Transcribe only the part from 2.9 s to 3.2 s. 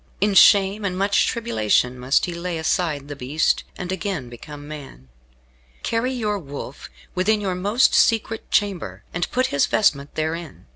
the